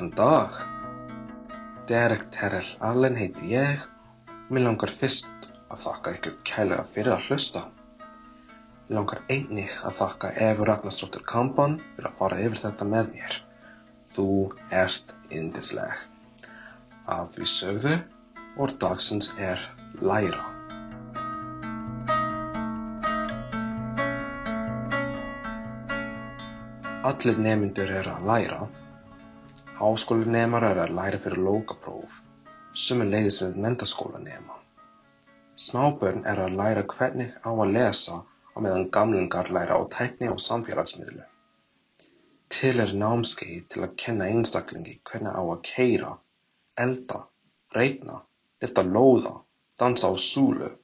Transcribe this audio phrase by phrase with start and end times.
[0.00, 0.52] Góðan dag.
[1.86, 3.82] Derek Terrell Allen heiti ég
[4.32, 7.62] og mér langar fyrst að þakka ykkur kærlega fyrir að hlusta.
[8.86, 13.36] Mér langar einnig að þakka Efu Ragnarsdóttur Kampan fyrir að fara yfir þetta með mér.
[14.16, 14.28] Þú
[14.80, 15.92] ert yndisleg.
[17.04, 18.00] Að því sögðu,
[18.56, 19.68] orð dagsins er
[20.00, 20.48] læra.
[27.12, 28.66] Allir nemyndur eru að læra.
[29.80, 32.16] Háskólanemar eru að læra fyrir lokapróf,
[32.86, 34.58] sömuleiðis við menntaskólanema.
[35.66, 38.18] Smábörn eru að læra hvernig á að lesa
[38.52, 41.24] á meðan gamlingar læra á tækni og samfélagsmiðlu.
[42.52, 46.12] Til er námskeið til að kenna einstaklingi hvernig á að keyra,
[46.86, 47.24] elda,
[47.72, 48.20] reikna,
[48.60, 49.34] lyfta lóða,
[49.80, 50.74] dansa á súlu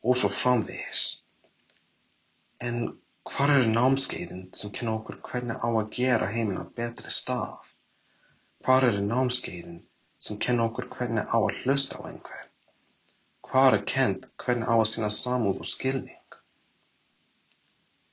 [0.00, 1.06] og svo framvegis.
[2.64, 2.86] En
[3.28, 7.75] hvar eru námskeiðin sem kenna okkur hvernig á að gera heiminn að betri stað?
[8.66, 9.74] Hvar eru námskeiðin
[10.26, 12.46] sem kenna okkur hvernig á að hlusta á einhver?
[13.46, 16.38] Hvar er kent hvernig á að sína samúð og skilning?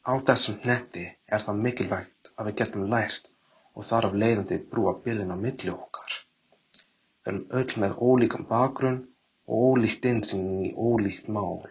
[0.05, 3.31] Á þessum hnetti er það mikilvægt að við getum lært
[3.73, 6.19] og þar af leiðandi brúa bilin á milli okkar.
[7.23, 9.01] Við erum öll með ólíkan bakgrunn
[9.49, 11.65] og ólíkt innsýn í ólíkt mál.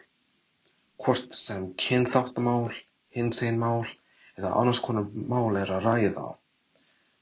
[0.98, 2.74] Hvort sem kynþáttamál,
[3.14, 3.86] hinsegin mál
[4.34, 6.30] eða annars konar mál er að ræða.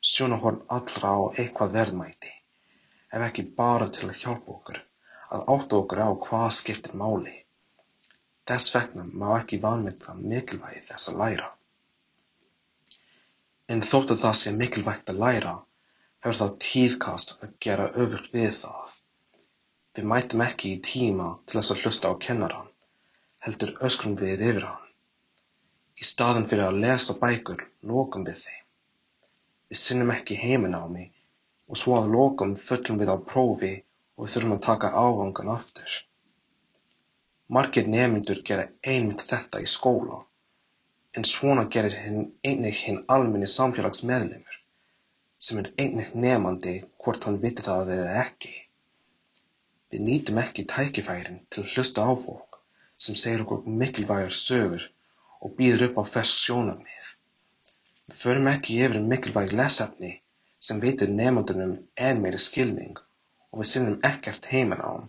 [0.01, 2.31] Sjónarhorn allra á eitthvað verðmæti,
[3.13, 4.79] ef ekki bara til að hjálpa okkur
[5.37, 7.35] að átta okkur á hvað skiptir máli.
[8.49, 11.51] Þess vegna má ekki vanmeta mikilvægi þess að læra.
[13.71, 15.53] En þótt að það sé mikilvægt að læra,
[16.25, 18.97] hefur það tíðkast að gera öfugt við það.
[19.95, 22.73] Við mætum ekki í tíma til þess að hlusta á kennaran,
[23.45, 24.91] heldur öskrum við yfir hann.
[26.01, 28.67] Í staðin fyrir að lesa bækur lokum við þeim.
[29.71, 31.07] Við sinnum ekki heimanámi
[31.71, 33.75] og svo að lokum föllum við á prófi
[34.19, 35.93] og þurfum að taka áfangan aftur.
[37.57, 38.65] Margir nemyndur gera
[38.95, 40.19] einmitt þetta í skóla,
[41.17, 44.59] en svona gerir hinn einnig hinn almenni samfélagsmeðlimur,
[45.47, 48.53] sem er einnig nemandi hvort hann viti það eða ekki.
[49.91, 52.61] Við nýtum ekki tækifærin til að hlusta á fólk
[53.07, 54.91] sem segir okkur mikilvægar sögur
[55.41, 57.15] og býður upp á fest sjónarmið.
[58.11, 60.11] Förum ekki yfir mikilvæg lesefni
[60.69, 61.73] sem veitir nemandunum
[62.09, 65.05] enn meiri skilning og við sinnum ekkert heiman á hann,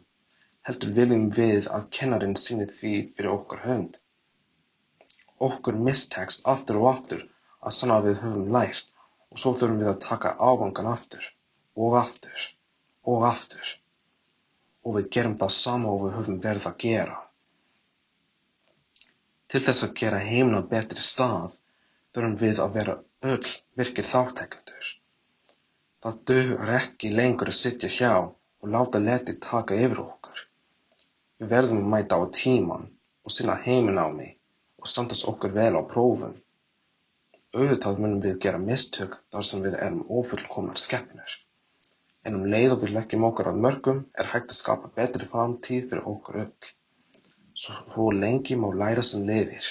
[0.68, 3.98] heldur viljum við að kennarinn sinni því fyrir okkar hönd.
[5.48, 7.24] Okkur mistekst aftur og aftur
[7.62, 8.92] að sanna við höfum lært
[9.32, 11.26] og svo þurfum við að taka áfangan aftur
[11.86, 12.46] og aftur
[13.14, 13.72] og aftur
[14.86, 17.18] og við gerum það sama og við höfum verið að gera.
[19.50, 21.50] Til þess að gera heimna betri stað
[22.16, 22.94] þurfum við að vera
[23.34, 24.88] öll virkir þáttekendur.
[26.04, 30.40] Það dugar ekki lengur að sitja hjá og láta leti taka yfir okkur.
[31.40, 32.88] Við verðum að mæta á tíman
[33.26, 34.30] og sinna heiminámi
[34.82, 36.34] og standast okkur vel á prófum.
[37.54, 41.38] Auðvitað munum við gera mistök þar sem við erum ofullkomnar skeppnur.
[42.26, 45.88] En um leið og við leggjum okkur að mörgum er hægt að skapa betri framtíð
[45.92, 46.72] fyrir okkur öll.
[47.62, 49.70] Svo lengi má læra sem lifir.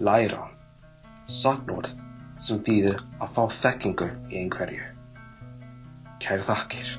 [0.00, 0.46] Læra.
[1.28, 1.90] Sagnorð
[2.40, 4.86] sem þýðir að fá þekkingu í einhverju.
[6.24, 6.92] Kæri þakkir.